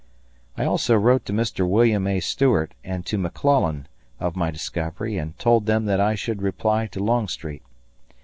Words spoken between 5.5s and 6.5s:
them that I should